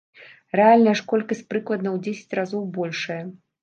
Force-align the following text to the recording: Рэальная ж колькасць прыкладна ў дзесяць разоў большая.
Рэальная 0.59 0.95
ж 1.03 1.05
колькасць 1.13 1.45
прыкладна 1.53 1.89
ў 1.95 2.07
дзесяць 2.09 2.37
разоў 2.43 2.69
большая. 2.83 3.25